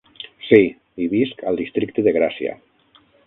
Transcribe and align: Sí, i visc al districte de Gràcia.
Sí, 0.45 0.59
i 1.03 1.09
visc 1.11 1.45
al 1.51 1.61
districte 1.61 2.07
de 2.09 2.17
Gràcia. 2.17 2.57